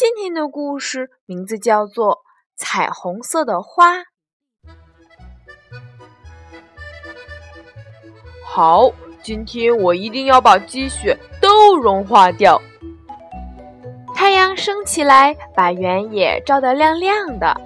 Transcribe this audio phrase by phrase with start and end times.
[0.00, 2.14] 今天的故事名字叫做
[2.56, 3.96] 《彩虹色的花》。
[8.44, 8.92] 好，
[9.24, 12.62] 今天我一定要把积雪都融化掉。
[14.14, 17.60] 太阳升起来，把原野照得亮亮的。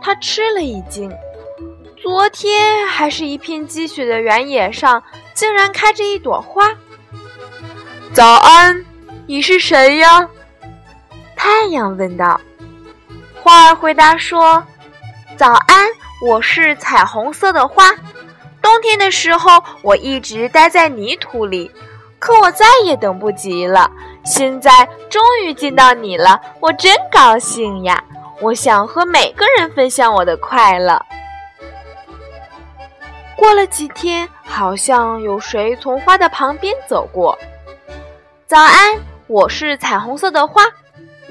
[0.00, 1.12] 他吃了一惊，
[2.00, 5.02] 昨天还是一片积雪的原野上，
[5.34, 6.76] 竟然开着一朵花。
[8.14, 8.86] 早安，
[9.26, 10.30] 你是谁呀？
[11.44, 12.40] 太阳问道
[13.42, 14.62] ：“花儿回答说，
[15.36, 15.88] 早安，
[16.24, 17.90] 我是彩虹色的花。
[18.60, 21.68] 冬天的时候，我一直待在泥土里，
[22.20, 23.90] 可我再也等不及了。
[24.24, 28.00] 现在终于见到你了，我真高兴呀！
[28.40, 31.04] 我想和每个人分享我的快乐。”
[33.34, 37.36] 过了几天，好像有谁从花的旁边走过。
[38.46, 40.62] 早安，我是彩虹色的花。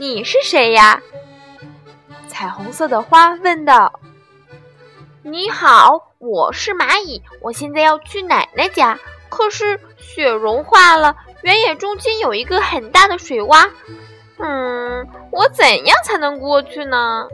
[0.02, 1.00] 你是谁呀？
[2.28, 4.00] 彩虹色的花问道。
[5.22, 8.98] 你好，我是蚂蚁，我现在要去奶奶家，
[9.30, 13.70] 可是雪融化了，原野中间有一个很大的水洼。
[14.40, 17.28] 嗯，我怎样才能过去呢？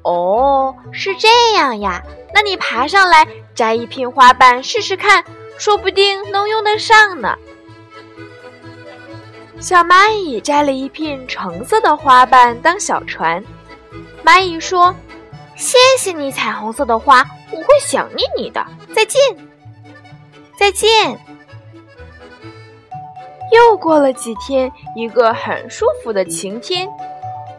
[0.00, 2.02] 哦，是这样呀，
[2.32, 5.22] 那你爬上来摘一片花瓣试试看，
[5.58, 7.36] 说不定能用得上呢。
[9.60, 13.44] 小蚂蚁摘了一片橙色的花瓣当小船。
[14.24, 14.94] 蚂蚁说
[15.54, 18.66] ：“谢谢你，彩虹色的花，我会想念你的。
[18.94, 19.20] 再见，
[20.58, 21.20] 再见。”
[23.52, 26.88] 又过了几天，一个很舒服的晴天，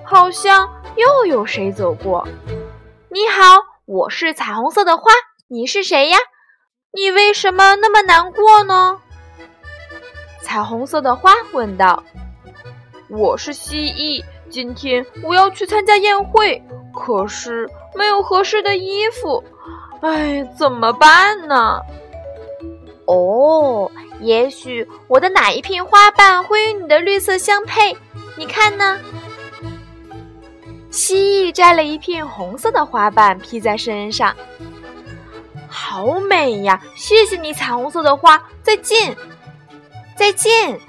[0.04, 2.28] 好像又有谁走过。
[3.10, 5.12] 你好，我是彩虹色的花，
[5.50, 6.18] 你是谁呀？
[6.94, 9.01] 你为什么那么难过呢？
[10.52, 12.04] 彩虹色的花问道
[13.08, 16.62] ：“我是蜥蜴，今天我要去参加宴会，
[16.94, 19.42] 可是没有合适的衣服，
[20.02, 21.80] 哎，怎么办呢？”
[23.08, 23.90] 哦，
[24.20, 27.96] 也许我的哪一片花瓣会与你的绿色相配？
[28.36, 29.00] 你看呢？
[30.90, 34.36] 蜥蜴摘了一片红色的花瓣披在身上，
[35.70, 36.82] 好美呀！
[36.98, 39.16] 谢谢你，彩虹色的花，再见。
[40.22, 40.80] 再见。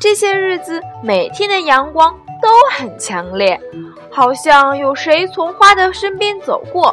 [0.00, 3.60] 这些日子，每天的阳光都很强烈，
[4.10, 6.92] 好像有谁从花的身边走过。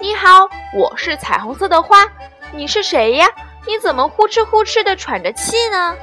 [0.00, 2.10] 你好，我是彩虹色的花，
[2.54, 3.26] 你是谁呀？
[3.66, 5.94] 你怎么呼哧呼哧的喘着气呢？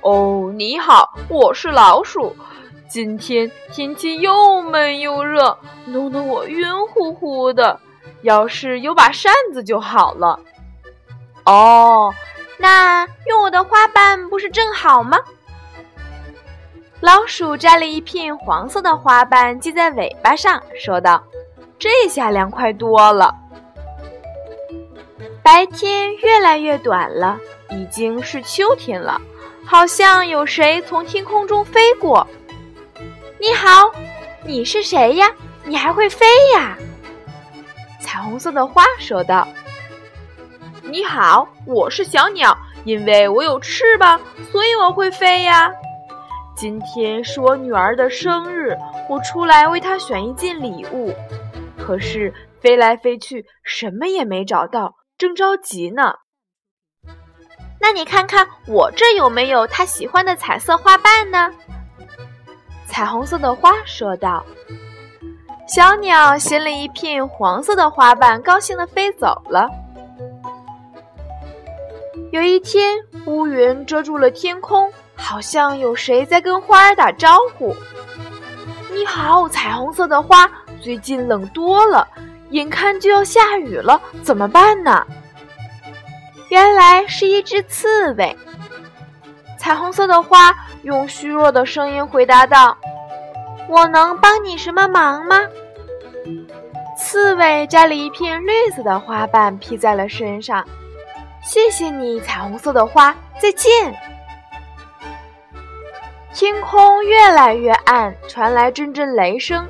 [0.00, 2.34] 哦，你好，我是老鼠，
[2.88, 7.78] 今天天气又闷又热，弄得我晕乎乎的。
[8.22, 10.40] 要是有把扇子就好了。
[11.46, 12.12] 哦，
[12.58, 15.18] 那用我的花瓣不是正好吗？
[17.00, 21.22] 老鼠摘了一片黄色的花瓣系在尾巴上，说道
[21.78, 23.34] ：“这下凉快多了。”
[25.42, 27.38] 白天越来越短了，
[27.70, 29.20] 已经是秋天了。
[29.64, 32.26] 好像有谁从天空中飞过。
[33.38, 33.90] 你好，
[34.44, 35.30] 你是谁呀？
[35.64, 36.76] 你还会飞呀？
[38.00, 39.46] 彩虹色的花说道。
[40.88, 44.20] 你好，我是小鸟，因为我有翅膀，
[44.52, 45.68] 所以我会飞呀。
[46.54, 48.76] 今天是我女儿的生日，
[49.08, 51.12] 我出来为她选一件礼物，
[51.76, 56.14] 可是飞来飞去，什么也没找到，正着急呢。
[57.80, 61.50] 那你看看我这有没有她喜欢的彩色花瓣呢？
[62.86, 64.46] 彩虹色的花说道。
[65.66, 69.68] 小鸟衔了一片黄色的花瓣，高兴地飞走了。
[72.36, 77.74] 有一天，乌云遮住了天空，好像有谁在跟花儿打招呼。
[78.92, 80.46] “你好，彩虹色的花，
[80.78, 82.06] 最近冷多了，
[82.50, 85.02] 眼看就要下雨了，怎么办呢？”
[86.52, 88.36] 原来是一只刺猬。
[89.58, 92.76] 彩虹色的花用虚弱的声音回答道
[93.66, 95.40] ：“我能帮你什么忙吗？”
[97.00, 100.62] 刺猬摘了一片绿色的花瓣披在了身上。
[101.46, 103.94] 谢谢你，彩虹色的花，再见。
[106.34, 109.64] 天空越来越暗，传来阵阵雷声。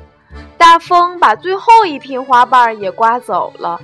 [0.57, 3.79] 大风把最后一片花瓣也刮走了，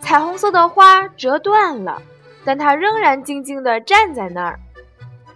[0.00, 2.00] 彩虹色的花折断了，
[2.42, 4.58] 但它仍然静静地站在那儿。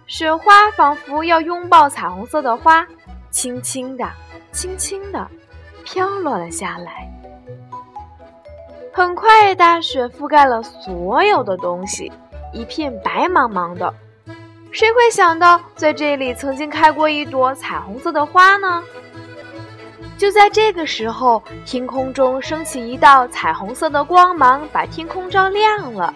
[0.07, 2.85] 雪花仿佛要拥抱彩虹色的花，
[3.29, 4.09] 轻轻地、
[4.51, 5.29] 轻轻地
[5.85, 7.07] 飘落了下来。
[8.99, 12.11] 很快，大雪覆盖了所有的东西，
[12.51, 13.93] 一片白茫茫的。
[14.73, 18.83] 谁会想到，在这里曾经开过一朵彩虹色的花呢？
[20.17, 26.13] 就在这个时候，天空中升起一道彩虹色的光芒，把天空照亮了。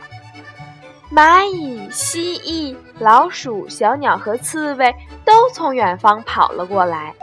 [1.09, 4.94] 蚂蚁、蜥蜴、老鼠、小鸟和刺猬
[5.24, 7.13] 都从远方跑了过来。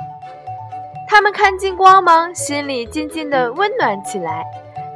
[1.06, 4.43] 他们看见光芒，心里渐渐地温暖起来。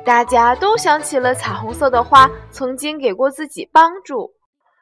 [0.05, 4.31] 大家都想起了彩虹色的花曾经给过自己帮助。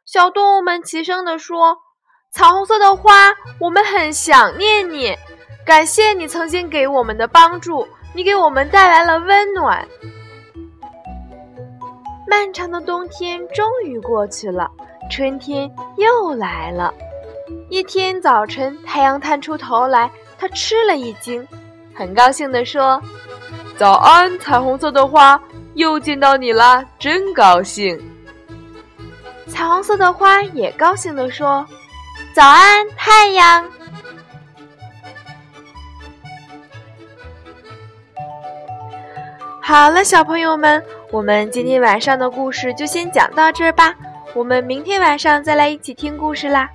[0.05, 1.77] 小动物们齐声地说
[2.33, 5.17] ：“彩虹色的花，我们很想念你。”
[5.65, 9.87] 感谢你曾经给我们的帮助，你给我们带来了温暖。
[12.27, 14.69] 漫长的冬天终于过去了，
[15.09, 16.93] 春天又来了。
[17.71, 21.47] 一天早晨，太阳探出头来，它吃了一惊，
[21.95, 23.01] 很高兴地说
[23.79, 25.41] ：“早安，彩虹色的花，
[25.75, 28.01] 又见到你啦，真高兴。”
[29.49, 31.67] 彩虹色的花也高兴地说
[32.35, 33.65] ：“早安，太阳。”
[39.61, 43.95] 好了，小朋友们，我们今天晚上的故事就先讲到这儿吧。
[44.35, 46.69] 我们明天晚上再来一起听故事啦。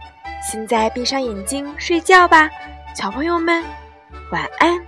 [0.52, 2.50] 现在闭上眼睛睡觉吧，
[2.96, 3.64] 小朋友们，
[4.32, 4.80] 晚安。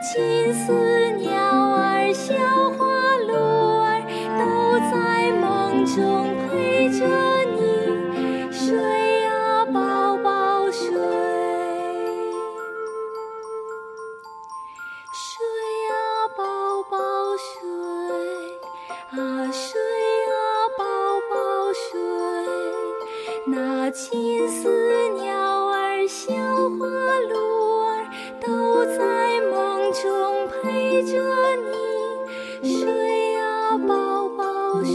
[0.00, 1.34] 金丝鸟
[1.74, 2.32] 儿、小
[2.70, 2.86] 花
[3.26, 3.34] 鹿
[3.82, 4.00] 儿
[4.38, 7.04] 都在梦中陪着
[32.60, 34.92] 睡呀，宝宝睡，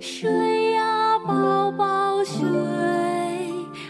[0.00, 2.38] 睡呀，宝宝睡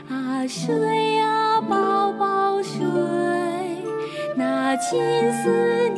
[0.08, 2.80] 啊，睡呀，宝宝睡，
[4.36, 5.00] 那金
[5.44, 5.89] 丝。